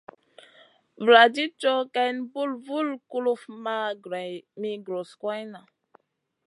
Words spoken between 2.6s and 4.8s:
vul kuluf ma greyn mi